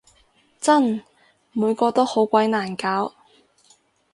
[0.59, 1.03] 真！
[1.51, 3.13] 每個都好鬼難搞